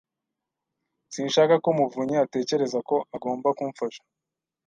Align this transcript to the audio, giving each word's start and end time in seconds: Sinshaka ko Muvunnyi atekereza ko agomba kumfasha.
Sinshaka 1.13 1.53
ko 1.63 1.69
Muvunnyi 1.77 2.15
atekereza 2.25 2.77
ko 2.89 2.95
agomba 3.15 3.47
kumfasha. 3.57 4.01